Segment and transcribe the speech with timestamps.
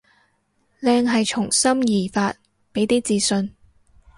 [0.81, 2.33] 靚係從心而發，
[2.73, 3.55] 畀啲自信